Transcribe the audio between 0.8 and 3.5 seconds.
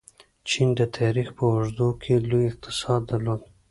تاریخ په اوږدو کې لوی اقتصاد درلود.